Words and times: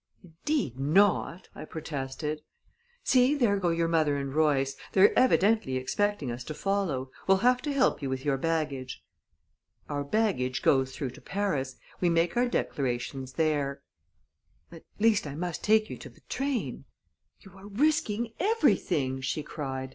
"Indeed, 0.23 0.79
not!" 0.79 1.49
I 1.53 1.63
protested. 1.63 2.41
"See, 3.03 3.35
there 3.35 3.57
go 3.57 3.69
your 3.69 3.87
mother 3.87 4.17
and 4.17 4.33
Royce. 4.33 4.75
They're 4.93 5.13
evidently 5.15 5.77
expecting 5.77 6.31
us 6.31 6.43
to 6.45 6.55
follow. 6.55 7.11
We'll 7.27 7.37
have 7.45 7.61
to 7.61 7.71
help 7.71 8.01
you 8.01 8.09
with 8.09 8.25
your 8.25 8.37
baggage." 8.37 9.03
"Our 9.89 10.03
baggage 10.03 10.63
goes 10.63 10.95
through 10.95 11.11
to 11.11 11.21
Paris 11.21 11.75
we 11.99 12.09
make 12.09 12.35
our 12.35 12.47
declarations 12.47 13.33
there." 13.33 13.83
"At 14.71 14.85
least, 14.97 15.27
I 15.27 15.35
must 15.35 15.63
take 15.63 15.87
you 15.87 15.97
to 15.99 16.09
the 16.09 16.21
train." 16.21 16.85
"You 17.41 17.51
are 17.55 17.67
risking 17.67 18.33
everything!" 18.39 19.21
she 19.21 19.43
cried. 19.43 19.89